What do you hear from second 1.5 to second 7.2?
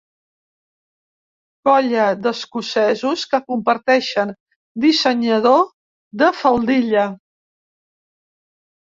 Colla d'escocesos que comparteixen dissenyador de faldilla.